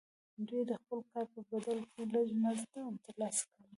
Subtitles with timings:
[0.47, 2.69] دوی د خپل کار په بدل کې لږ مزد
[3.05, 3.67] ترلاسه کوي